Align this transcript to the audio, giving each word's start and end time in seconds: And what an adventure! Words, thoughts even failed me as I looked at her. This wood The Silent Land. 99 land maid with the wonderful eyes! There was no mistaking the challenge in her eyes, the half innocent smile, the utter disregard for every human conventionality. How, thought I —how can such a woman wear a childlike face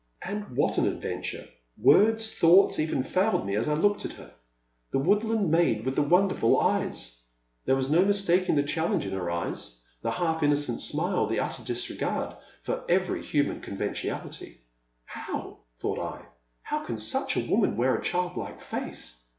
And 0.23 0.57
what 0.57 0.79
an 0.79 0.87
adventure! 0.87 1.47
Words, 1.79 2.33
thoughts 2.33 2.79
even 2.79 3.03
failed 3.03 3.45
me 3.45 3.55
as 3.55 3.67
I 3.69 3.75
looked 3.75 4.03
at 4.03 4.13
her. 4.13 4.33
This 4.91 4.99
wood 4.99 5.19
The 5.19 5.25
Silent 5.27 5.41
Land. 5.41 5.51
99 5.51 5.51
land 5.67 5.77
maid 5.77 5.85
with 5.85 5.95
the 5.95 6.01
wonderful 6.01 6.59
eyes! 6.59 7.21
There 7.65 7.75
was 7.75 7.91
no 7.91 8.03
mistaking 8.03 8.55
the 8.55 8.63
challenge 8.63 9.05
in 9.05 9.11
her 9.11 9.29
eyes, 9.29 9.83
the 10.01 10.09
half 10.09 10.41
innocent 10.41 10.81
smile, 10.81 11.27
the 11.27 11.39
utter 11.41 11.61
disregard 11.63 12.35
for 12.63 12.83
every 12.89 13.23
human 13.23 13.61
conventionality. 13.61 14.61
How, 15.05 15.59
thought 15.77 15.99
I 15.99 16.25
—how 16.63 16.83
can 16.83 16.97
such 16.97 17.37
a 17.37 17.45
woman 17.47 17.77
wear 17.77 17.95
a 17.95 18.01
childlike 18.01 18.59
face 18.59 19.25